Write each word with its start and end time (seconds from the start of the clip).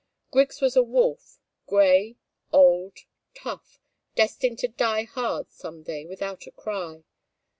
Griggs 0.31 0.61
was 0.61 0.75
a 0.75 0.81
wolf, 0.81 1.37
grey, 1.67 2.17
old, 2.51 2.97
tough, 3.35 3.79
destined 4.15 4.57
to 4.57 4.67
die 4.67 5.03
hard 5.03 5.51
some 5.51 5.83
day 5.83 6.07
without 6.07 6.47
a 6.47 6.51
cry. 6.51 7.03